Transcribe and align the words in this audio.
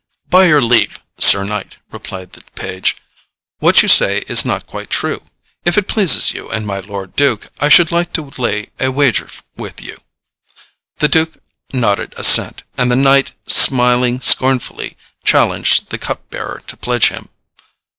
"By 0.31 0.45
your 0.45 0.63
leave, 0.63 1.03
Sir 1.19 1.43
Knight," 1.43 1.77
replied 1.91 2.33
the 2.33 2.41
page, 2.55 2.95
"what 3.59 3.83
you 3.83 3.87
say 3.87 4.23
is 4.27 4.43
not 4.43 4.65
quite 4.65 4.89
true. 4.89 5.21
If 5.63 5.77
it 5.77 5.87
pleases 5.87 6.33
you 6.33 6.49
and 6.49 6.65
my 6.65 6.79
lord 6.79 7.15
Duke, 7.15 7.51
I 7.59 7.69
should 7.69 7.91
like 7.91 8.11
to 8.13 8.31
lay 8.35 8.71
a 8.79 8.89
wager 8.91 9.29
with 9.57 9.79
you." 9.79 10.01
The 10.97 11.07
duke 11.07 11.37
nodded 11.71 12.15
assent, 12.17 12.63
and 12.79 12.89
the 12.89 12.95
knight, 12.95 13.33
smiling 13.45 14.21
scornfully, 14.21 14.97
challenged 15.23 15.91
the 15.91 15.99
cup 15.99 16.27
bearer 16.31 16.63
to 16.65 16.77
pledge 16.77 17.09
him. 17.09 17.29